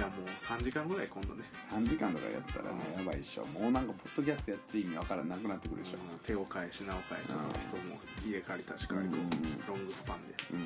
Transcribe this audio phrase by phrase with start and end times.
[0.00, 1.44] じゃあもう3時間ぐらい今度ね。
[1.70, 3.44] 3時間とかやったらねやばいっしょ。
[3.44, 5.98] もうなんかポッドキャストやって意味わからなくなってくるでしょ。
[6.24, 9.20] 手を変え品を変えちょっと人も入れ替わり立ち替わりこうん。
[9.20, 9.28] う
[9.68, 10.34] ロングスパンで。
[10.54, 10.62] うん。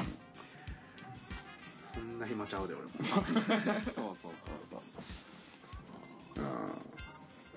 [1.95, 2.91] そんな暇ちゃうで俺も。
[3.03, 3.55] そうそうそうそう。
[3.91, 4.81] そう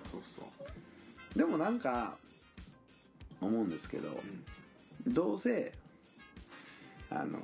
[0.09, 0.45] そうそう。
[0.49, 0.57] う
[1.37, 2.17] んでもなんか
[3.39, 4.19] 思うんですけど、
[5.05, 5.71] どうせ
[7.11, 7.37] あの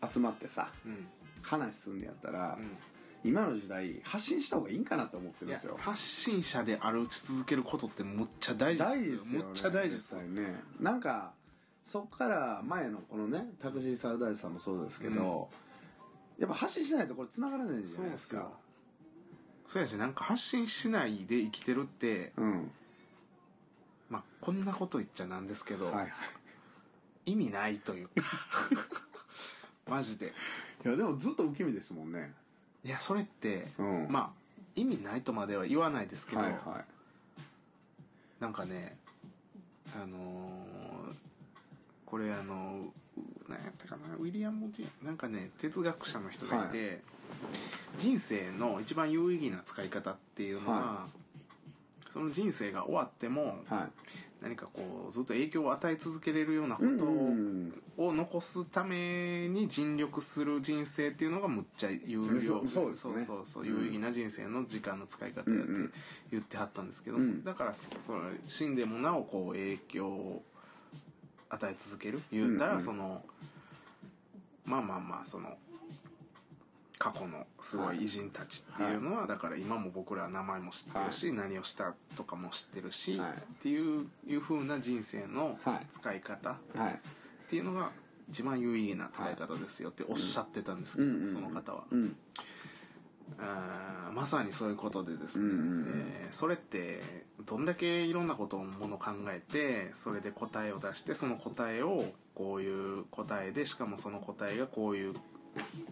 [0.00, 0.92] ー集まってさうん。
[0.92, 1.08] うん
[1.40, 2.76] 話すんのやったら、うん
[3.24, 5.76] 今の時代発信した方がいいんかなと思ってるんですよ。
[5.80, 10.14] 発信者である続けることってむっちゃ大事ですよ、ね、むっちゃ大事です。
[10.14, 10.60] 絶対ね。
[10.80, 11.32] なんか
[11.82, 15.48] そっから前のこのねタクシーサウダージさんもそうですけど、
[16.38, 18.36] やっぱ発信しないとこれ繋がらないじゃないですか。
[18.36, 18.48] そう
[19.68, 22.70] そうやしなんか発信しないで生きてるってうん。
[24.08, 26.12] まあこんなこと言っちゃなんですけど、はいはい。
[27.26, 28.12] 意味ないというか。
[29.90, 30.32] マジで。
[30.84, 32.32] いやでもずっと受け身ですもんね
[32.84, 34.06] いやそれって、うん。
[34.08, 34.38] まあ
[34.76, 36.84] 意味ないとまでは言わないですけど、はいは
[38.40, 38.96] なんかね
[39.94, 41.28] あのー
[42.08, 42.86] これあの
[43.48, 47.02] 何やったかなウィリアム・ジェなんかね哲学者の人がいて、
[47.98, 51.06] 人生の一番有意義な使い方っていうのは、は
[52.10, 53.88] その人生が終わってもいはい
[54.40, 58.16] 何かこうずっと影響を与え続けれるようなこうんとを,、うん。
[58.16, 63.66] 残すために尽力する人生っていうのがむっちゃ有料そそうそうそうそう。
[63.66, 65.90] 有意義な人生の時間の使い方やって
[66.30, 67.42] 言ってはったんですけど、うん。
[67.42, 70.42] だからそれ死んでもなおこう影響を
[71.48, 72.22] 与え続ける。
[72.30, 73.22] 言ったら、その
[74.64, 75.56] まあまあまあその
[76.98, 83.30] 過去のすごい偉人たちっていうのは、だから今も僕らは名前も知ってるし、何をしたとかも知ってるし、はい。
[83.30, 87.00] っていういう風な人生のはい使い方っはい。
[87.48, 87.92] ていうのが
[88.28, 92.16] 一番有意義な使い方ですよっておっしゃってたんですけど、その方は、うん。
[93.38, 95.86] あーまさにそういうことでですね、うんうんうん。
[96.22, 105.14] えーそれってどんだけいろんなことをもの考えてそれで答えを出してその答えをこういう答えでしかもその答えがこういう、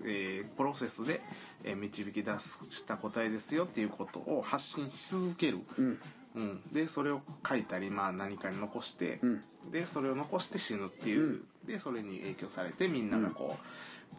[0.04, 1.20] えープロセスで、
[1.64, 5.98] えー導き出した答えですよっていうことを発信し続ける、うん。
[6.34, 9.42] うん、でそれを書いたり、まあ、何かに残して、うん。
[9.72, 13.56] でそれを残して死ぬっていう、でそれに影響されてみんながこ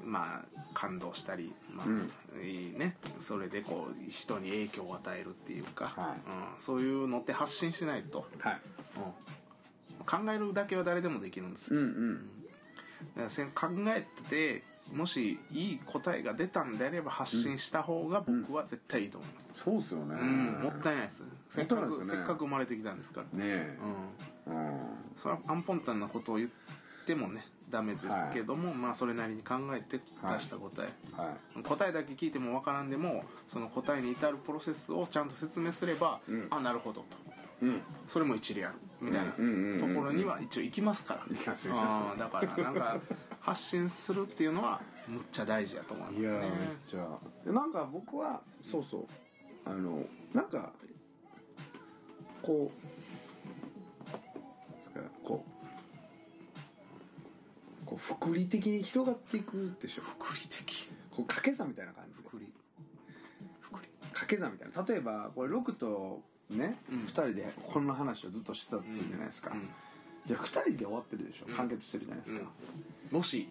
[0.04, 2.98] う、まあ感動したり、まあいいね。
[3.20, 6.56] それでこう人に影響を与えるっていうか、はい。
[6.56, 8.62] うん、そういうのって発信しないと、はい。
[8.98, 12.30] うん、考えるだけは誰でもできるんですよ、うん
[13.54, 20.16] 考えててもしいい答えが出たんであれば発信した方が僕は絶対いいと思います、そうっすよね。
[20.16, 21.24] うんもったいないです。
[21.50, 22.06] せっかく、ね。
[22.06, 23.78] せっかく生まれてきたんですから、ねえ。
[24.48, 24.56] うん。
[24.56, 24.80] うん。
[25.18, 26.50] それはアンポンタンなことを言っ
[27.06, 36.48] てもねダメですけども、まあそれなりに考えて出した答え、は答えだけ聞いてもわからんでもその答えに至るプロセスをちゃんと説明すれば、うん。
[36.50, 37.66] あなるほどと。
[37.66, 37.82] いうん。
[38.08, 38.76] それも一理ある。
[39.02, 39.96] みたいなとうんうんうんうん。
[39.96, 41.22] ころには一応行きますから。
[41.28, 41.90] 行きます行きます。
[41.90, 42.98] あーだからなんか
[43.48, 46.22] 発信するっていうのはむっちゃ大事だと思いますね。
[46.22, 46.42] いやめっ
[46.86, 47.08] ちゃ。
[47.46, 49.08] なんか僕はそうそう。
[49.66, 50.04] あの
[50.34, 50.74] なんか
[52.42, 52.74] こう
[54.12, 54.18] な
[54.76, 55.50] んですかこう
[57.86, 60.02] こう複利的に広がっていくでしょ。
[60.02, 60.90] 福利的。
[61.10, 62.20] こう掛け算みたいな感じで。
[62.28, 62.52] 福利。
[63.62, 63.88] 福利。
[64.10, 64.84] 掛け算みたいな。
[64.86, 67.06] 例えばこれ6とね、うん。
[67.06, 69.62] 2人でこんな話をずっとしてたとするじゃないですか、うん。
[69.62, 71.46] じゃあ2人で終わってるでしょ。
[71.48, 71.56] うん。
[71.56, 72.52] 完結してるじゃないですか、
[73.12, 73.50] もし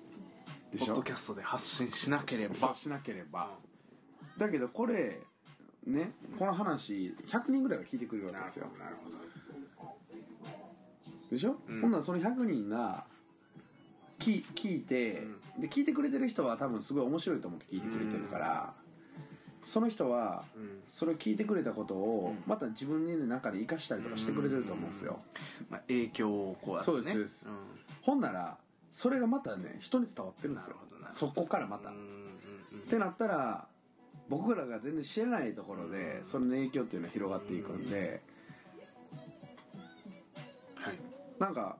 [0.72, 0.86] でしょ？
[0.86, 2.54] ポッドキャストで発信しなければ。
[2.54, 3.50] そうしなければ。
[4.38, 5.20] だけどこれ
[5.86, 8.66] ねこの話100人ぐらいが聞いてくれるわけですよ。
[8.78, 9.16] なるほど。
[11.30, 11.80] でしょ、うん。
[11.80, 13.04] ほんならその100人が
[14.18, 15.24] 聞聞いて、
[15.58, 18.74] で聞いてくれてる人は多分すごい面白いと思って聞いてくれてるから、
[19.66, 20.82] その人はうん。
[20.88, 22.42] それを聞いてくれたことをうん。
[22.46, 25.18] また自分の中で生かしたりとかしてくれてると思うんですよ、
[25.68, 26.96] まあ、影響をこうやってね。
[26.96, 27.48] そうですそうです。
[27.48, 27.52] ん。
[28.00, 28.56] ほんなら
[28.90, 30.76] それがまたね人に伝わってるんですよ。
[31.10, 31.92] そこからまた、っ
[32.88, 33.66] てなったら
[34.28, 38.22] 僕らが全然知らないところでそれの影響っていうのは広がっていくんで、
[40.76, 40.98] はい。
[41.38, 41.76] なんか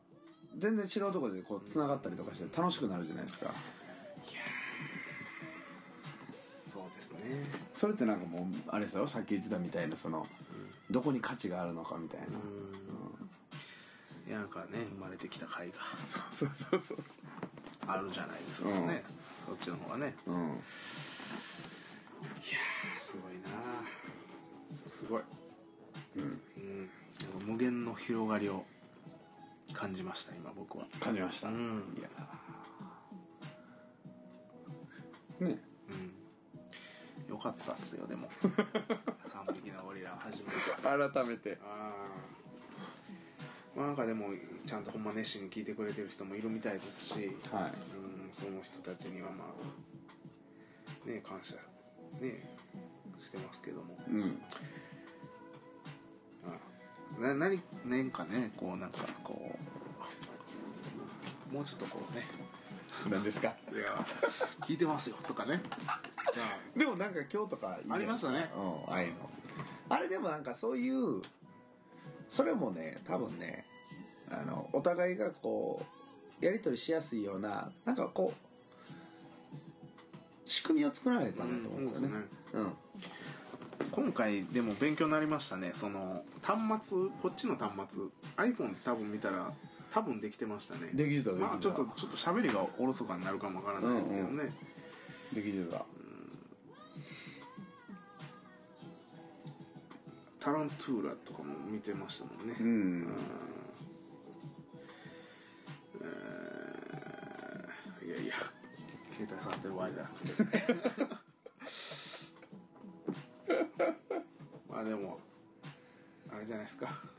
[0.58, 3.52] 全然違うところでこう繋がったりとかして楽しくなるじゃないですか
[7.16, 10.26] ねそれってなんかもうあれですよさっき言ってたみたいなその
[10.90, 12.30] どこに価値があるのかみたいな、う
[14.28, 14.30] ん。
[14.30, 17.00] いやなんかね生まれてきた甲斐がそうそうそうそう。
[17.00, 17.12] そ
[17.88, 19.04] あるじゃないですかね、
[19.44, 20.14] そっちの方がね。
[20.26, 20.38] ううん。
[20.38, 23.48] いやーすごいな。
[24.88, 25.22] すごい。
[26.16, 26.40] うん。
[27.42, 27.52] うん。
[27.52, 28.64] 無限の広がりを
[29.72, 30.86] 感じました今僕は。
[30.98, 31.94] 感じました、うん。
[31.96, 35.44] いやー。
[35.46, 35.50] ね。
[35.50, 35.75] うん
[37.36, 38.28] よかかったっすよでも。
[38.40, 41.58] 3匹のゴリラ初めて改めて。
[41.62, 42.26] ああ
[43.76, 44.28] まあなんかでも
[44.64, 49.44] ちゃんとほんま熱心に聞いてくれてる人もいるみたいですし、はうん、その人たちにはま
[51.04, 51.56] あね感謝
[52.20, 52.56] ね
[53.20, 53.98] してますけども。
[54.08, 54.42] いうん。
[56.46, 59.58] あな何年かねこうなんかこ
[61.50, 62.26] うもうちょっとこうね
[63.08, 63.48] 何ですか？
[63.48, 64.04] いや
[64.62, 65.60] 聞いてますよとかね。
[66.76, 68.50] でもなんか今日とかありましたね。
[68.56, 69.30] うんああいうの。
[69.88, 71.22] あれでもなんかそういう
[72.28, 73.64] それもね多分ね
[74.30, 75.84] あのお互いがこ
[76.40, 78.38] うやり取りしやすいようななんかこう
[80.44, 82.14] 仕組みを作らないとダメだと思うんですよね。
[82.54, 82.72] うん
[83.92, 85.70] 今回でも勉強になりましたね。
[85.72, 88.02] その端末こっちの端末。
[88.36, 89.52] iPhone で多分見たら
[89.96, 90.90] 多分できてましたね。
[90.92, 91.48] できてたできてた。
[91.48, 94.52] まあちょっとちょっと喋りがおろそかになるかもわからないですけどね、
[95.32, 95.86] できてた。
[100.38, 103.08] タラントゥーラとかも見てましたもんね、うん。
[106.02, 108.34] えーいやいや。
[109.16, 110.76] 携帯触ってる場合じゃなくて
[114.68, 115.18] まあでも
[116.30, 117.15] あれじゃないですか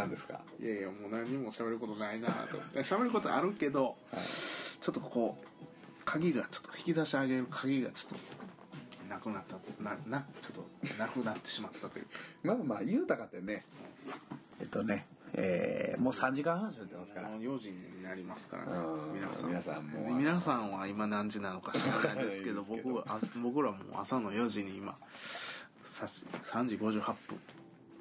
[0.00, 0.40] 何ですか？
[0.60, 2.80] いやいやもう何も喋ることないなと思って。
[2.84, 3.96] 喋ることあるけど、
[4.80, 5.44] ちょっとここ
[6.04, 9.82] 鍵がちょっと引き出し上げる鍵がちょっとなくなった。
[9.82, 12.04] ななちょっとなくなってしまったという。
[12.06, 12.10] か
[12.44, 13.64] まあまあ言うたかってね
[14.60, 17.28] えっとねえーもう3時間半喋ってますから。
[17.28, 18.72] もう4時になりますからね。
[18.72, 19.14] うん。
[19.14, 19.48] 皆さん。
[19.48, 24.96] 皆さんも皆さんは今何時なのか知らないですけど僕はあ僕らも朝の4時に今
[25.84, 27.38] さし3時58分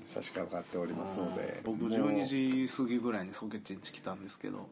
[0.09, 4.67] 差し掛かっておりますので僕もう12時過ぎぐらいにソケッチンチ来たんですけど。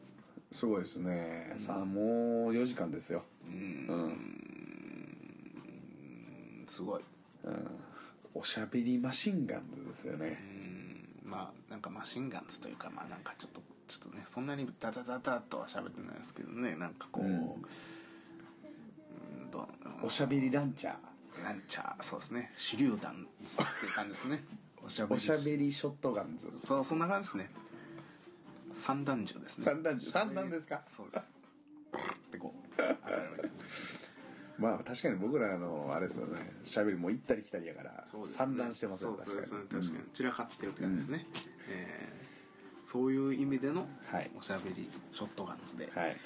[0.50, 3.22] すごいですね、さあもう4時間ですよ。
[3.46, 4.18] うん、
[6.66, 7.02] すごい。
[7.44, 7.68] うん、
[8.34, 10.42] おしゃべりマシンガンズですよね。
[11.24, 11.30] うん。
[11.30, 16.74] まあなんかマシンガンズというかまあなんかちょっとちょっとねそんなにダダダダとは喋ってないですけどね。
[16.76, 17.52] なんかこう、うん。
[20.02, 20.94] おしゃべりランチャー。
[21.44, 22.02] ランチャー。
[22.02, 22.52] そうですね。
[22.56, 23.14] 手榴弾っ
[23.80, 24.42] ていう感じですね
[24.88, 26.50] おしゃべりおしゃべりショットガンズ。
[26.58, 27.50] そうそんな感じですね。
[28.74, 29.64] 三段銃ですね。
[29.64, 30.82] 三段銃三段ですか？
[30.96, 31.30] そうです。
[31.98, 32.54] ってこ
[34.58, 36.52] うまあ確かに僕らのあれですよね。
[36.64, 39.58] しゃべりも行ったり来たりやから三段してますよそうですね。
[39.68, 39.82] 確かに。
[39.82, 40.10] 確かに。
[40.14, 41.26] 散らかってるって感じですね、
[41.68, 42.18] えー
[42.88, 44.30] そういう意味でのはい。
[44.34, 46.16] おしゃべりショットガンズで、はい。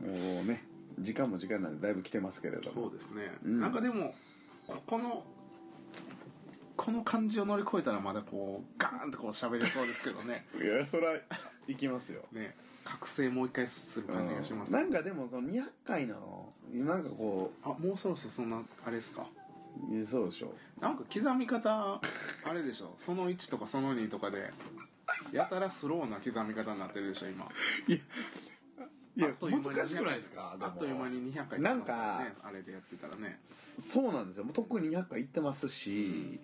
[0.00, 0.62] もうね
[1.00, 2.82] 時間も時間なんでだいぶ来てますけれども。
[2.82, 3.60] そうですね、うん。
[3.60, 4.14] なんかでも
[4.68, 5.24] ここの
[6.76, 10.46] この感じを乗り越えたらまだこうガーンとこう喋れそうですけどね。
[10.62, 11.12] いやそら
[11.66, 12.22] 行きますよ。
[12.30, 12.54] ね。
[12.84, 16.50] 覚醒もう一回する感じがします、なんかでもその200回の？
[16.72, 19.26] なんかこあもうそろそろそんなあれですか？
[19.92, 20.54] うそうでしょ。
[20.80, 22.00] なんか刻み方あ
[22.54, 22.94] れでしょ？
[22.98, 24.52] その1とかその2とかで
[25.32, 27.46] やたらスローな刻み方になってるでしょ今。
[27.88, 27.98] いや
[29.18, 30.56] いや難しくないですか？
[30.60, 33.40] あっという間に200回なんかねあれでやってたらね。
[33.46, 34.44] そうなんですよ。
[34.44, 36.38] もうとっくに200回行ってますし、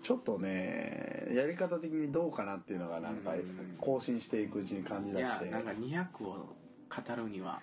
[0.00, 3.76] ちょっとねやり方的にどうかなっていうのがなんかうん。
[3.80, 5.46] 更新していくうちに感じい出して。
[5.46, 6.54] やなんか200を
[6.88, 7.60] 語るには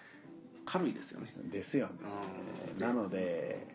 [0.66, 1.34] 軽いですよね。
[1.50, 1.94] ですよね。
[2.74, 2.78] うん。
[2.78, 3.68] なので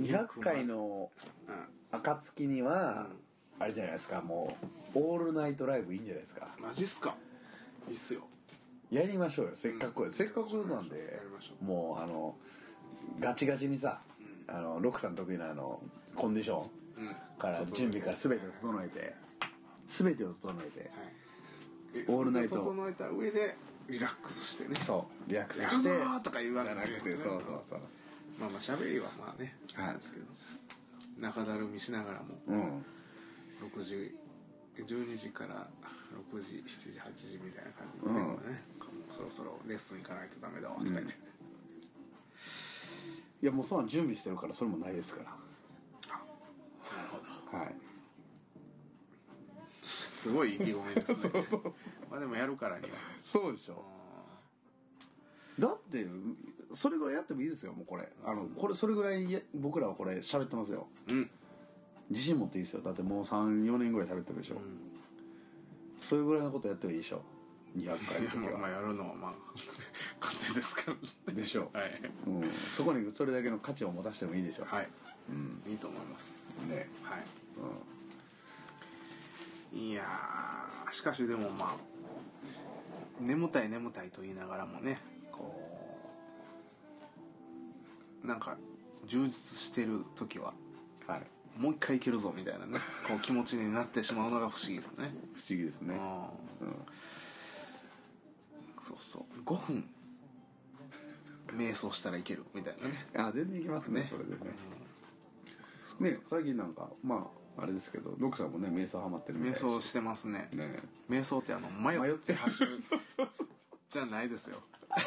[0.00, 1.10] 200回の
[1.46, 1.54] うん。
[1.92, 3.08] 暁には
[3.58, 4.22] あれじゃないですか。
[4.22, 4.56] も
[4.94, 6.48] うオールナイトライブいいんじゃないですか。
[6.62, 7.16] マジっすか。
[7.88, 8.22] いいっすよ
[8.90, 9.52] やりましょうよ。
[9.54, 11.20] せっかくせっかくなんで
[11.62, 12.34] もうあの
[13.20, 14.00] ガチガチにさ
[14.48, 15.80] あのロックさん得意なあの
[16.16, 17.06] コンディションうん。
[17.08, 19.14] はから準備から全てを整えて
[19.86, 20.90] 全てを整えて
[21.98, 22.04] い。
[22.08, 22.56] オールナイト。
[22.56, 23.56] 整えた上で
[23.88, 24.76] リラックスしてね。
[24.80, 25.30] そう。
[25.30, 25.88] リラックスして。
[25.88, 27.80] ーとか言わなくてそうそうそう
[28.38, 29.96] まあまあ喋りはまあねはい。
[29.96, 30.26] ですけど。
[31.18, 32.26] 中だるみしながらも。
[32.48, 32.84] うん。
[33.74, 34.16] 6時
[34.78, 35.68] 12時から
[36.32, 38.20] 6時7時8時みたいな感じで、うんね。
[38.20, 38.29] もうそろ
[39.40, 41.12] そろレッスン行かないとダメだわとか言って、
[43.42, 45.30] いやもうそんなん準備してるからそれもないですから。
[45.30, 45.36] な
[46.18, 47.18] るほ
[47.56, 47.58] ど。
[47.58, 47.74] はい。
[49.82, 51.46] すごい意気込みですね。
[52.10, 52.90] まあでもやるからには。
[53.24, 53.82] そうでしょ。
[55.58, 56.06] だって
[56.72, 58.06] それぐらいやってもいいですよもうこれ。
[58.24, 60.86] あのこれそれぐらいや僕らはこれ喋ってますよ。
[61.06, 61.30] うん。
[62.10, 62.82] 自信持っていいですよ。
[62.82, 64.60] だってもう34年ぐらい喋ってるでしょ、
[66.02, 67.22] それぐらいのことやってもいいでしょ
[67.76, 69.34] 200回の時 まあまあはやるのはまあ
[70.20, 70.94] 勝手ですか
[71.26, 72.12] らでしょはい。
[72.26, 74.88] うん、そこにそれだけの価値を持たせてもいいでしょ、はい。
[75.28, 75.62] うん。
[75.66, 76.58] いいと思います。
[76.66, 76.88] ね。
[77.02, 77.24] はい。
[79.72, 79.78] うん。
[79.78, 81.76] いやーしかしでもまあ
[83.20, 84.98] 眠たい眠たいと言いながらもね
[85.30, 85.54] こ
[88.24, 88.56] なんか
[89.06, 90.54] 充実してる時は
[91.06, 91.22] はい。
[91.56, 95.12] もう一回いけるぞみたいなねこう気持ちになってしまうのが不思議ですね。
[95.34, 95.94] 不思議ですね。
[96.60, 96.68] うん。
[96.68, 96.86] うん
[98.90, 99.42] そうそう。
[99.44, 99.84] 5分。
[101.56, 103.06] 瞑想したらいけるみたいなね。
[103.16, 104.00] あ全然いきますね。
[104.00, 104.38] ねそれでね。
[106.00, 110.48] ね最近なんかまああれですけどロクさんもね瞑想ハマってるみたい瞑想してますね。
[110.54, 110.80] ね。
[111.08, 112.78] 瞑想ってあの迷ってて走る
[113.90, 114.62] じゃないですよ。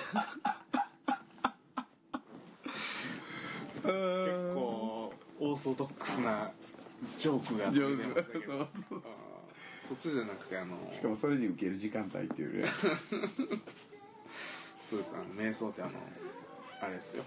[3.83, 3.91] 結
[4.53, 6.51] 構オーソドックスな
[7.17, 8.67] ジョークがジョ出ークましたけど
[9.93, 12.67] そっちじゃなくてあのしかもそれに受ける時間帯っていうね。
[14.89, 15.91] そうですあの瞑想ってあの
[16.81, 17.23] あれですよ。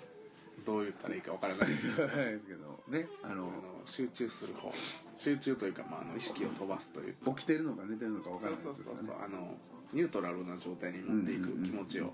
[0.64, 1.94] どう言ったらいいかわからないです。
[1.94, 2.82] けどですけど。
[2.88, 3.50] ねあの
[3.84, 4.72] 集中する方。
[5.14, 7.14] 集中というか、まあ、あの意識を飛ばすという。
[7.36, 9.58] 起きてるのか寝てるのか分からそうないそうそうそうですよねあの
[9.92, 12.12] ニュートラルな状態に持っていく気持ちを、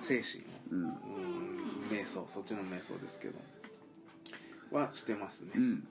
[0.00, 0.82] 精神をうん。
[0.82, 0.90] うん
[1.88, 3.38] 瞑想そっちの瞑想ですけど。
[4.72, 5.88] はしてますね、うん。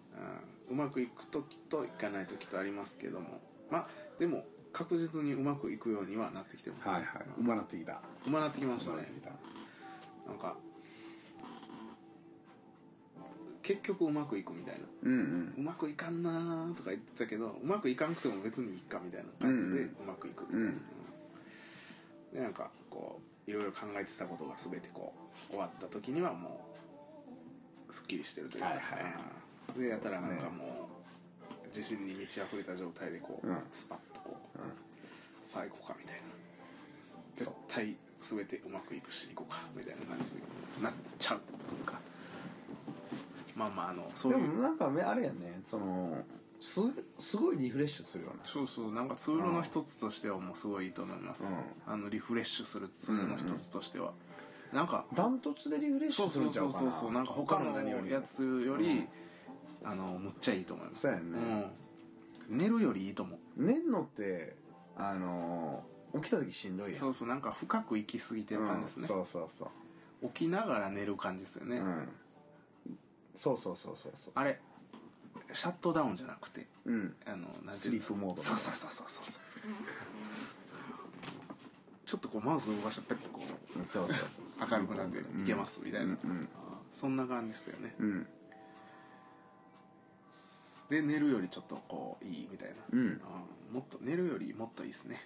[0.69, 3.87] うまくいく時といかない時とありますけどもまあ
[4.19, 6.93] でも確実にうまくいくようにはなってきてます、ね。
[6.93, 7.23] はいはい。
[7.39, 8.01] うまなってきた。
[8.25, 9.29] うまなってきましたなってきた。
[10.27, 10.55] なんか
[13.63, 14.81] 結局うまくいくみたいな。
[15.03, 15.53] うんうん。
[15.57, 20.81] うまくいかんなーとか言ってたけどうまくいかんくても別にいいかみたいな感じでうまくいく、うん。
[22.33, 25.13] でなんかこういろいろ考えてたことが全てこ
[25.49, 26.65] う終わった時にはも
[27.89, 28.81] うすっきりしてるというか、はいは
[29.75, 29.79] い。
[29.79, 30.98] でやったらなんかもう
[31.75, 33.57] 自信に満ち溢れた状態でこう、うん。
[33.73, 34.69] スパッとこう、うん。
[35.47, 36.21] さあ行こうかみたいな。
[37.35, 37.53] そう。
[37.67, 40.33] 絶対全てうまくいくし行こうかみたいな感じ
[40.77, 41.99] になっちゃうというか。
[43.55, 44.39] まあまああのそういう。
[44.39, 46.23] でもなんかねあれやねその
[46.61, 46.81] す
[47.17, 48.45] すごいリフレッシュするような。
[48.45, 51.45] そうそうなんかツールの一つとしてはもうすごいいいと思います、
[51.87, 54.11] あのリフレッシュするツールの一つとしては、
[54.73, 56.79] なんかダントツでリフレッシュすそうそうるんちゃうかな。
[56.79, 59.07] そうそうそうなんか他のやつより、
[59.83, 61.01] あのむっちゃいいと思います。
[61.01, 61.39] そうやんね。
[62.49, 63.39] うん、寝るよりいいと思う。
[63.57, 64.55] 寝んのって
[64.95, 65.83] あの
[66.15, 66.99] 起きた時しんどいやん。
[66.99, 69.65] そうそうなんか深く行き過ぎてる感じですね、うんそうそうそ
[70.21, 70.27] う。
[70.27, 72.09] 起きながら寝る感じですよね、うん。
[73.35, 74.33] そうそうそうそうそう。
[74.35, 74.59] あれ
[75.53, 77.15] シャットダウンじゃなくてうん。
[77.25, 79.41] あのなんスリープモードそうそうそうそうそうそう。
[82.05, 84.17] ちょっとこうマウス動かしてペッとこうそうそう
[84.67, 86.49] そう明るくなっていけますみたいな、うん。
[86.91, 87.95] そんな感じですよね。
[87.99, 88.27] うん
[90.89, 93.21] で寝るよりちょっとこういいみたいな、うん。
[93.23, 93.43] あ
[93.73, 95.21] もっと寝るよりもっといいですね、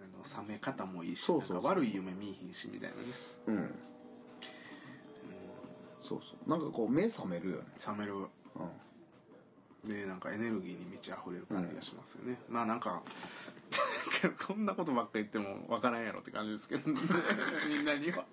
[0.00, 1.56] あの冷め方もいいしそうそうそう。
[1.56, 3.02] なんか悪い夢見えひんしみたいなね。
[3.46, 3.74] うん。
[6.02, 6.50] そうそう。
[6.50, 7.64] なんかこう目覚めるよね。
[7.86, 8.14] 冷める。
[8.14, 8.28] うん。
[9.88, 13.00] でなんかエネルギーに満ち溢れる感じがしますよね、まあなんか
[14.46, 16.98] こんなことばっか言ってもわからんやろって感じですけど、ね、
[17.68, 18.24] みんなには。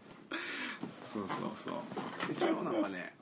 [1.05, 1.75] そうそうそう。
[2.31, 3.15] 一応なんかね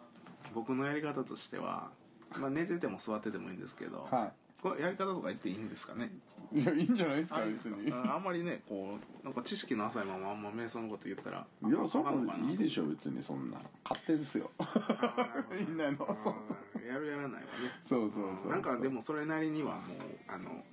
[0.54, 1.92] 僕のやり方としては、
[2.40, 6.12] まあ、寝てても座っててもいいんですけど、はこれやり方とか言っていいんですかね？
[6.52, 7.92] いいやいいんじゃないですかあ別に。
[7.92, 13.58] ああんまりねこうなんか知識の浅いままあんま瞑想のこと言ったらいやそんないいでしょ別にそんな。
[13.84, 14.52] 勝手ですよ。
[15.52, 15.98] みんなの。
[15.98, 16.34] そうそう
[16.82, 17.46] うんやるやらないわね。
[17.84, 19.98] そうそうそうなんかでもそれなりにはもう
[20.28, 20.64] あの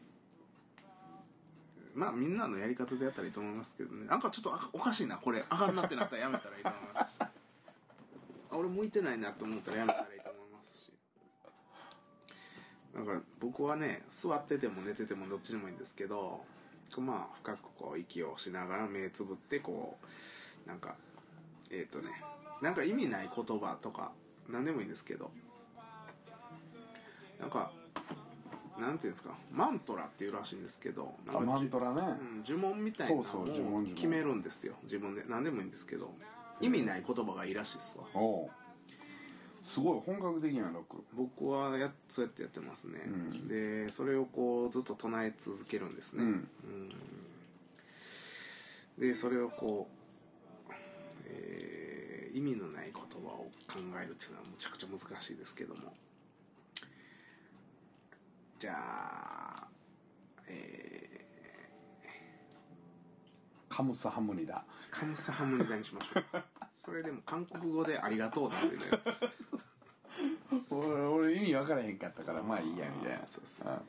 [1.95, 4.07] まあみんなのやり方でやったらいいと思いますけどね。
[4.07, 5.45] なんかちょっとあおかしいなこれ。
[5.49, 7.17] あかんなってなったらやめたらいいと思いますし。
[7.21, 7.31] あ
[8.53, 10.20] 俺向いてないなと思ったらやめたらいい
[12.95, 16.41] なんか僕はね座ってても寝ててもどっちでもいいんですけど
[16.99, 19.97] まあ深くこう息をしながら目つぶってこ
[20.67, 20.95] うなんか
[21.71, 22.11] えっ、とね
[22.61, 24.11] なんか意味ない言葉とか
[24.49, 25.31] 何でもいいんですけど
[27.39, 27.71] なんか
[28.79, 32.01] なんていうんですかマントラっていうらしいんですけどマントラね。
[32.01, 34.75] うん、呪文みたいなのを決めるんですよ。
[34.85, 35.23] 自分で。
[35.29, 36.11] 何でもいいんですけど
[36.61, 38.05] 意味ない言葉がいいらしいっすわ
[39.63, 41.05] すごい本格的なロック。
[41.15, 43.49] 僕はやそうやってやってますね、うん。
[43.49, 46.29] でそれをこうずっと唱え続けるんですね、うん。
[46.29, 46.49] うん。
[48.99, 49.89] でそれをこ
[50.69, 50.73] う、
[51.27, 51.81] えー
[52.33, 55.93] 意味のない言葉を考えるっていうのはむちゃくちゃ難しいですけども。
[58.61, 59.67] じゃあ
[60.47, 61.27] え
[63.69, 66.25] カムサハムニだーカムサハムニダにしましょう
[66.83, 68.83] それでも韓国語で「ありがとう」なんでね
[70.71, 73.19] 俺俺意味分からへんかったからまあいいやみたいな。
[73.29, 73.83] そうそう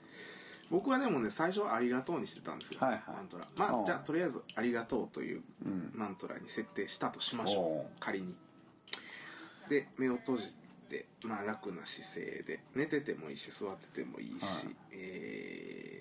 [0.70, 3.04] 僕はでもね最初は「ありがとう」にしてたんですよ、はいはい。
[3.08, 3.46] マントラ。
[3.58, 5.92] まうんあじゃあとりあえず「ありがとう」といううん。
[5.96, 8.36] マントラに設定したとしましょおうう仮に。
[9.70, 10.54] で目を閉じ
[10.90, 14.76] て、まあ、楽な姿勢で寝ててもいいし座っててもいいし、はい。
[14.92, 15.92] えー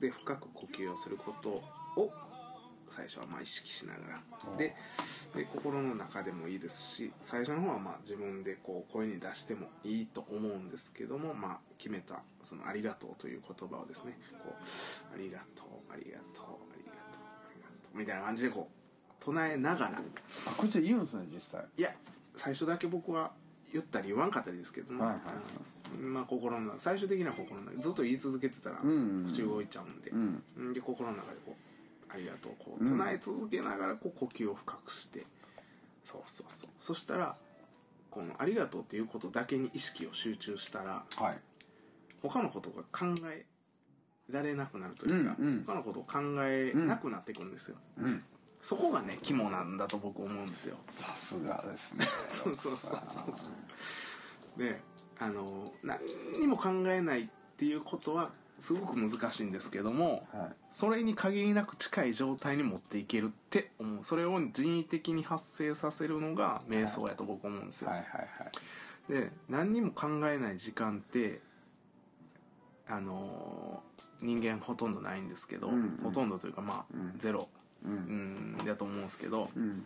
[0.00, 1.62] で深く呼吸をすること
[2.00, 2.12] を
[2.88, 4.56] 最初はまあ意識しながら。
[4.56, 4.74] で
[5.34, 19.98] で心の中でもいいですし最初の方はまあ自分でこう声に出してもいいと思うんですけども、まあ、決めたその「ありがとう」という言葉をですねこうありがとうありがとうありがとうありがとうみたいな感じでこう唱えながら。
[19.98, 21.64] あこっちで言うんですね実際。
[21.76, 21.94] いや
[22.34, 23.32] 最初だけ僕は
[23.72, 25.20] 言ったり言わんかったりですけども、はいはい
[26.00, 30.42] うんまあ心の中最終的には心の中ずっと言い続けてたら口動いちゃうんで、うん。
[30.56, 31.60] うんで心の中でこう
[32.08, 32.98] 「ありがとう」こううん。
[32.98, 35.26] 唱え続けながらこう呼吸を深くして、
[36.04, 36.70] そうそうそう。
[36.80, 37.36] そしたら
[38.10, 41.40] この「ありがとう」っていうことだけに意識を集中したらはい。
[42.22, 43.46] 他のことが考え
[44.28, 45.64] られなくなるというか、うんうん。
[45.64, 48.24] 他のことを考えなくなってくるんですよ、うん。
[48.62, 50.76] そこがね肝なんだと僕思うんですよ。
[50.90, 52.06] さすがですね。
[52.28, 53.50] そうそうそうそうそう。
[54.58, 54.80] で
[55.18, 56.00] あの何
[56.40, 60.56] にも考えないっていうことはすごく難しいんですけどもはい。
[60.72, 64.04] それに限りなく近い状態に持っていけるって思う。
[64.04, 67.98] それを人為的に発生させるのが瞑想やと僕思うんですよ、はい。
[68.00, 68.06] はい。
[68.10, 68.26] は
[69.08, 69.12] い。
[69.12, 71.40] で何にも考えない時間って
[72.88, 73.82] あの
[74.20, 75.74] 人間ほとんどないんですけど、うん。
[75.74, 77.18] うんほとんどというかまあ、うん。
[77.18, 77.48] ゼロ、
[77.84, 79.84] ううんん、だと思うんですけど、うん。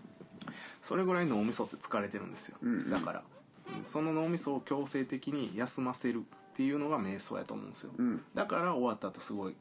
[0.83, 2.73] それぐらい脳みそって疲れてるんですよ、うん。
[2.73, 2.91] うん。
[2.91, 3.23] だから。
[3.79, 3.85] うん。
[3.85, 6.25] その脳みそを強制的に休ませる
[6.61, 8.23] っていうのが瞑想やと思うんですよ、うん。
[8.35, 9.55] だから終わった後すごい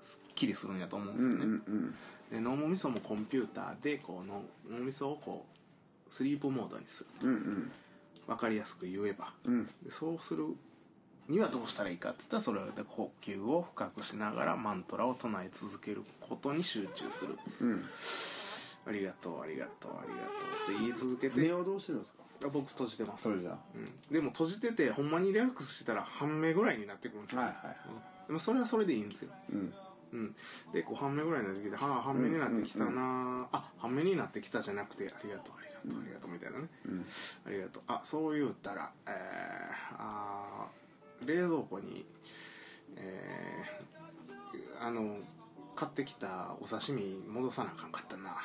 [0.00, 1.94] すっきりするんやと思うんですうんよね、うん。
[2.30, 4.44] で脳みそもコンピューターでこう脳
[4.78, 5.44] 脳みそをこ
[6.08, 7.28] うスリープモードにする。
[7.28, 7.72] うんうん。
[8.28, 9.32] 分かりやすく言えば。
[9.44, 9.66] うん。
[9.82, 10.46] でそうする
[11.28, 17.36] にはどうしたらいいかって言ったらそれで呼吸を深くしながらマントラを唱え続けることに集中する。
[17.60, 17.82] うん。
[18.86, 21.40] ありがとうありがとうありがとうって言い続けて。
[21.40, 22.22] 目をどうしてるんですか？
[22.22, 23.24] あ僕閉じてます。
[23.24, 27.76] それじゃあうん、でも閉じててほんまにリラックスしてたら半目ぐらいになってくるんですよ、はいはいはい。
[27.88, 28.26] うん。
[28.28, 29.74] でもそれはそれでいいんですよ、うん。
[30.12, 30.36] うん、
[30.72, 37.06] でこう半目ぐらいになってきて「はあ半目になってきたな、あ半目になってきた」じゃなくて「ありがとうありがとうありがとう」みたいなね、うん。
[37.46, 37.82] ありがとう。
[37.88, 42.06] あそう言うたらえー、あー冷蔵庫に
[42.96, 45.18] えー、あの
[45.74, 48.36] 買ってきたお刺身戻さなあかんかったな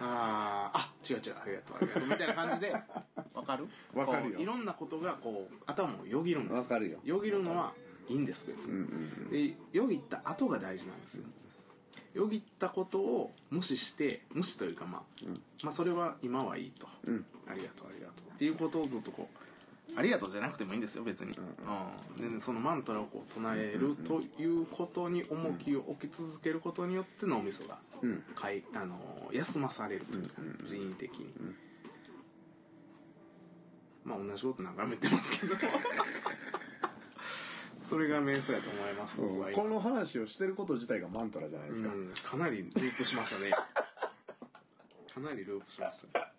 [0.00, 2.72] あーあ違う違うありがとうありがとうみたいな感じで
[3.34, 3.66] わかる？
[3.94, 4.32] わかるよ。
[4.32, 6.58] こういろんなことがこう頭をよぎるんです。
[6.58, 6.98] わかるよ。
[7.04, 7.72] よぎるのは
[8.08, 8.46] いいんです。
[8.46, 9.30] 別に、うんうん。
[9.30, 11.24] でよぎった後が大事なんですよ。
[12.14, 15.02] よぎったことを無視して無視というかまあ、
[15.62, 17.24] まあそれは今はいいと、うん。
[17.48, 18.30] ありがとうありがとう。
[18.34, 19.38] っていうことをずっとこう
[19.94, 21.34] ありがとうじゃなくてもいいんですよ別に、う
[22.24, 22.34] ん。
[22.34, 28.22] でそのマントラをこう唱えるということに重きを置き続けることによって脳みそがうん。
[28.34, 28.98] かいあの
[29.32, 31.32] 休まされるというか、人為的に、
[34.04, 35.54] まあ同じこと眺めてますけど。
[37.82, 39.62] それが瞑想やと思います僕は今。
[39.62, 41.94] この話をしてること自体がマントラじゃないですか。
[41.94, 43.52] うん、かなりループしましたね。
[45.16, 46.30] かなりループしました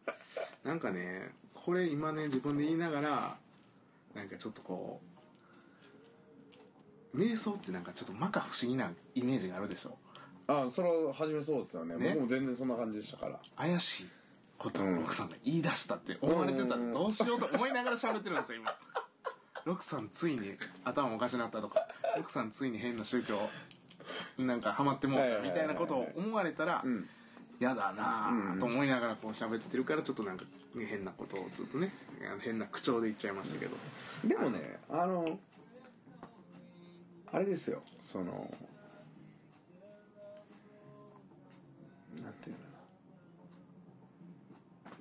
[0.63, 1.31] なんかね
[1.67, 3.36] これ今ね自分で言いながら
[4.15, 5.01] なんかちょっとこ
[7.13, 9.97] う瞑想ってなんかちょっと摩訶不思議なイメージがあるでしょ？
[10.47, 11.97] あそれは初めそうですよね。
[11.97, 12.12] ね？
[12.12, 13.38] 僕も全然そんな感じでしたから。
[13.58, 14.08] 怪しい
[14.58, 18.73] ことうんをロクさんが言い出したって思われてたらどうしようと思いながら喋ってるんですよ今。
[19.65, 20.53] ロクさんついに
[20.86, 23.49] 頭おかしなったとかロクさんついに変な宗教
[24.38, 27.10] なんかハマってもうたみたいなことを思われたらうん
[27.59, 31.91] 嫌だなと思いながらこう喋ってるからちょっとなんかね変なことをずっとね
[32.41, 33.75] 変な口調で言っちゃいましたけど。
[34.25, 35.39] でもねあの
[37.31, 38.25] あれですよその
[42.23, 42.67] なんていうのか
[44.85, 44.91] な。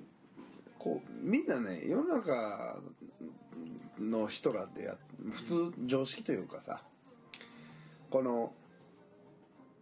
[0.79, 2.79] こうみんなね世の中
[3.99, 4.95] の人らでや
[5.31, 6.81] 普通常識というかさ
[8.09, 8.51] この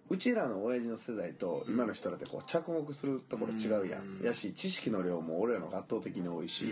[0.10, 4.26] うちらの親父の世代と今の人らってこう着目するところ違うやん、うん。
[4.26, 6.72] やし知識の量も俺らのが圧倒的に多いし、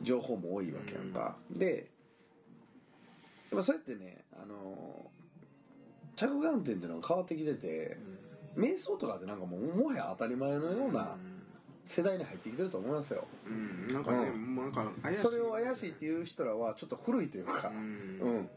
[0.00, 1.90] 情報も多いわけやんか、で
[3.50, 5.10] やっぱそうやってねあの
[6.16, 7.98] 着眼点っていうのが変わってきてて、
[8.56, 11.16] 瞑想とかってなんかもうもはや当たり前のような
[11.84, 15.20] 世代に入ってきてると思いますよ、うん、うん、なんかね、うもうなんか怪しい。
[15.20, 17.68] それを怪しいっていう人らはちょっと古いというか。
[17.68, 18.50] ううんん、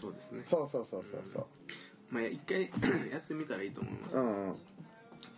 [0.00, 0.42] そうですね。
[0.44, 1.46] そうそうそうそうそう
[2.10, 2.62] まあ一回
[3.10, 4.56] やってみたらいいと思います、うんうん。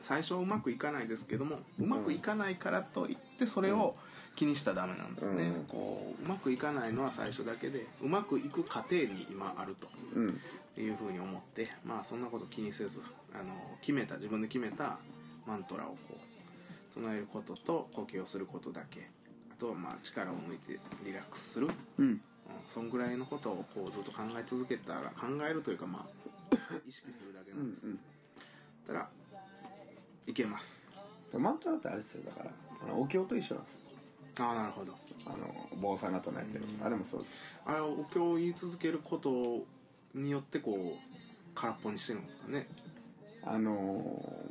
[0.00, 3.94] 最初うまくいかないですけどもうまくいかないからといってそれを
[4.35, 5.64] 気にしたらダメなんですね、うん。
[5.64, 10.40] こううまくいかないのは最初だけでうまくいく過程に今あるとうん。
[10.74, 13.02] いうふうに思ってまあそんなこと気にせず
[13.35, 14.98] あの決めた自分で決めた
[15.46, 16.18] マントラをこ
[16.96, 19.08] う唱えることと呼吸をすることだけ。
[19.50, 22.06] あとはまあ力を抜いてリラックスする、うん。
[22.06, 22.20] うん、
[22.66, 26.32] そんぐらいのことをこうずっと考え続けたら考えるというかまあ
[26.86, 27.86] 意識するだけなんです、
[28.86, 29.08] たら
[30.26, 30.90] いけます。
[31.32, 32.50] でマントラってあれですよだから
[32.84, 33.80] あのお経と一緒なんですよ。
[34.40, 34.94] ああなるほど。
[35.26, 37.24] あの坊さんが唱えてる、あれもそう。
[37.66, 39.64] あれをお経を言い続けること
[40.14, 40.98] によってこう
[41.54, 42.66] 空っぽにしてるんですかね。
[43.44, 44.44] あの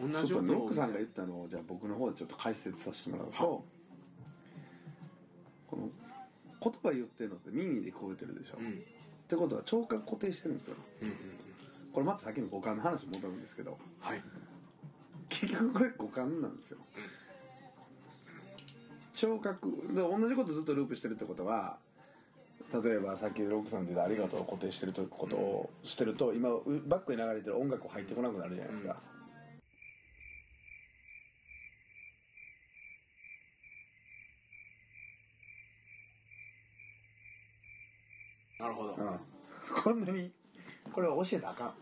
[0.00, 3.32] 同ーちょっとノックさんが言ったのをじゃあ僕の方でちょっと解説させてもらうは。
[3.32, 3.64] と
[5.66, 5.90] この
[6.60, 8.82] 言葉言ってるのって耳で聞こえてるでしょ、っうん
[9.26, 10.76] てことは聴覚固定してるんですよ。
[11.02, 11.18] うんうんうん。
[11.92, 13.78] これまたさっきの五感の話に戻るんですけど。
[14.00, 14.22] はい。
[15.28, 16.78] 結局これ五感なんですよ、
[19.12, 21.78] 聴覚で同じことずっとループしてるってことは
[22.72, 26.50] 例えばさっきロックさんで言った「ありがとう」を固定してるということをしてると今
[26.86, 29.02] バックに流れてる音楽入ってこなくなるじゃないですか、
[38.60, 39.20] なるほど、うん
[39.86, 40.32] こんなに
[40.92, 41.74] これは教えたらあかん。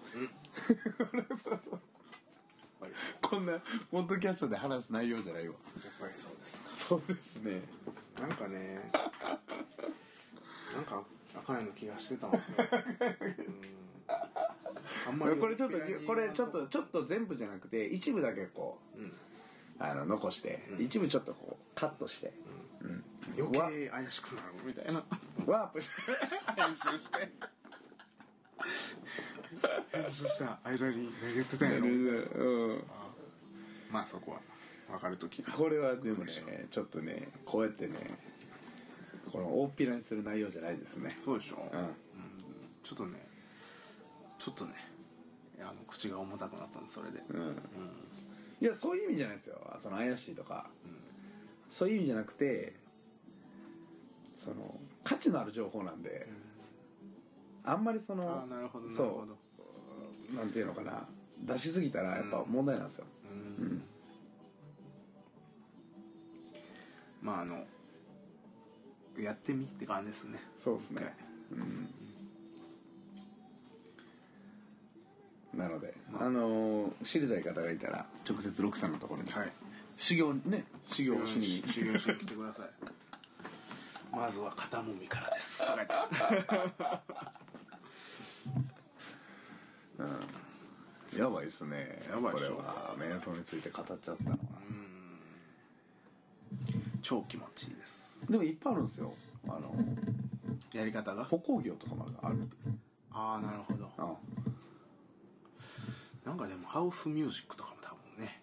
[3.23, 3.55] こんな
[3.91, 5.55] ポッドキャストで話す内容じゃないわ。
[5.83, 6.69] やっぱりそうですか。
[6.75, 7.63] そうですね。
[8.21, 8.91] なんかね
[10.75, 11.03] なんか
[11.35, 12.67] あかんような気がしてたんですよ、
[15.07, 19.15] うん、あんまりこれちょっとこれちょっとちょっと全部じゃなくて一部だけこううん。
[19.79, 22.35] あの残して、一部ちょっとこうカットして、
[22.83, 23.03] うん。
[23.35, 23.51] 余
[23.87, 25.03] 計怪しくなるみたいな。
[25.47, 25.93] ワープして。
[26.55, 27.33] 編集して
[29.93, 31.87] 編集した間に何言ってたんやろ。
[31.87, 31.89] う
[32.75, 32.85] ん。
[33.91, 34.41] まあそこは
[34.91, 35.53] 分かる時が。
[35.53, 37.95] これはでもねちょっとねこうやってね
[39.31, 41.11] この大っぴらにする内容じゃないですね。
[41.25, 41.89] そうでしょ、うん。
[42.83, 43.27] ちょっとね
[44.39, 44.73] ちょっとね
[45.61, 47.57] あの口が重たくなったんですそれで、うん。
[48.61, 49.59] いやそういう意味じゃないですよ。
[49.79, 50.69] その怪しいとか、
[51.69, 52.75] そういう意味じゃなくて
[54.35, 56.27] その価値のある情報なんで、
[57.65, 59.25] あんまりそあのあなるほどそ
[60.33, 60.35] う。
[60.35, 61.07] なんていうのかな。
[61.43, 63.83] 出しすぎたらやっぱ問題なんですよ、うん。
[67.21, 67.65] まああの
[69.19, 70.39] やってみって感じですね。
[70.57, 71.15] そうですね。
[71.53, 71.89] うん。
[75.59, 76.29] なので、あ。
[76.29, 79.53] のー知りたい方がいたら直接ロクさんのところに、はい。
[79.97, 81.63] 修行ね修行をしに。
[81.67, 82.69] 修行しに来てください。
[84.17, 85.67] まずは肩もみからです。
[85.67, 87.44] とか言って
[91.19, 92.03] やばいっすね。
[92.11, 94.39] やばいこれは瞑想について語っちゃったのは。
[97.03, 98.31] 超気持ちいいです。
[98.31, 99.13] でもいっぱいあるんですよ。
[99.47, 99.75] あの
[100.73, 101.25] やり方が？
[101.25, 102.49] 歩行業とかまである
[103.13, 103.91] ああなるほど。
[103.99, 104.15] あ
[106.25, 108.43] なんかでもハウスミュージックとかも多分ね。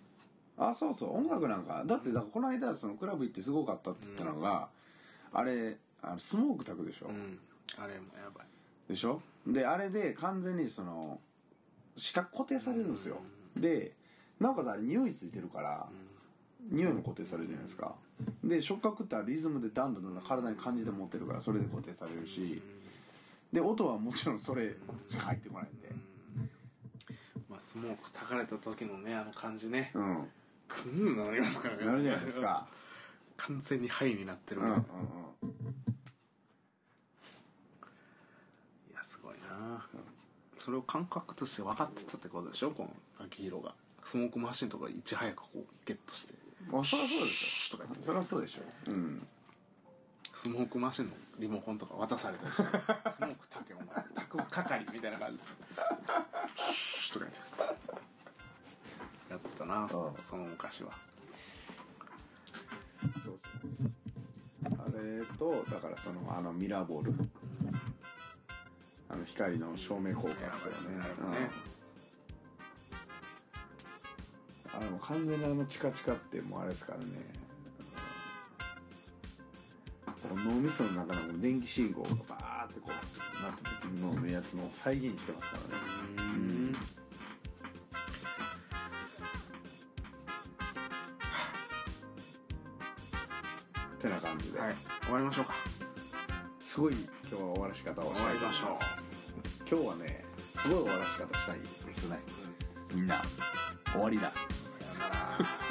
[0.58, 1.18] あそうそう。
[1.18, 1.84] 音楽なんか。
[1.86, 4.70] だってだこの間そのクラブ行ってすごかったって言ったのが、
[5.34, 7.40] あれあのスモーク炊くでしょ、うん。
[7.78, 8.46] あれもやばい。
[8.88, 9.22] でしょ。
[9.48, 11.20] であれで完全にその
[11.98, 13.22] 視覚固定されるんですよ、
[13.56, 13.94] で
[14.40, 15.88] なおかつあれ匂いついてるから、
[16.70, 17.96] 匂いも固定されるじゃないですか。
[18.44, 22.62] で触覚ってリズムでだんだんだんだん体に感じて持ってるからそれで固定されるし。
[23.52, 24.74] で音はもちろんそれ
[25.10, 25.94] しか入ってこないんで。
[27.50, 29.92] まあスモーク炊かれた時のねあの感じね。
[29.94, 30.32] うん。
[30.70, 31.86] クンなりますからね。
[31.86, 32.66] なるじゃないですか。
[33.36, 34.80] 完全にハイになってるうんうんうん。
[38.90, 39.86] いやすごいな
[40.58, 43.74] それを感覚として分かってたってことでしょこの秋広が。
[44.04, 46.34] スモークマシンとかいち早くこうゲットして。
[46.70, 48.02] まあそりゃそうでしとか言って。
[48.02, 48.92] ょそりゃそうでしょ。
[48.92, 49.28] うん。
[50.34, 52.64] スモークマシンのリモコンとか渡されたりして。
[52.64, 55.44] スモーク炊けお前炊く係みたいな感じで。
[56.74, 57.82] シュッとか言って。
[59.32, 59.90] やってたなうん。
[59.90, 60.92] その昔は。
[63.02, 63.40] そうそう。
[64.78, 67.14] あれとだからそのあのミラーボール
[69.32, 71.06] 光の照明効果ですよね。
[74.74, 74.78] うん。
[74.78, 77.06] あれも完全にあのチカチカってもうあれですからね。
[80.34, 85.70] 脳みその中の電気信号がバーってこうなった時のやつの再現してますからね。
[86.18, 86.76] うん。
[93.94, 94.76] ってな感じで、はい。
[95.04, 95.54] 終わりましょうか。
[96.60, 96.94] すごい
[97.30, 98.68] 今日は終わらし方を終わりましょ
[99.08, 99.11] う
[99.72, 100.22] 今日はね
[100.58, 102.20] すごい終わらし方したいですね
[102.94, 103.22] みんな
[103.94, 104.30] 終わりだ。
[104.32, 105.71] さよなら